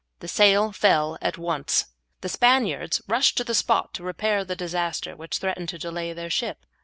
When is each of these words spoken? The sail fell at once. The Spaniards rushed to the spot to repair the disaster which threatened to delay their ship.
The 0.17 0.27
sail 0.27 0.71
fell 0.71 1.19
at 1.21 1.37
once. 1.37 1.85
The 2.21 2.29
Spaniards 2.29 3.03
rushed 3.07 3.37
to 3.37 3.43
the 3.43 3.53
spot 3.53 3.93
to 3.93 4.03
repair 4.03 4.43
the 4.43 4.55
disaster 4.55 5.15
which 5.15 5.37
threatened 5.37 5.69
to 5.69 5.77
delay 5.77 6.11
their 6.11 6.31
ship. 6.31 6.65